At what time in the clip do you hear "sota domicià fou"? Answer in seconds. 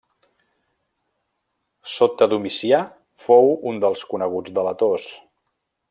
1.97-3.55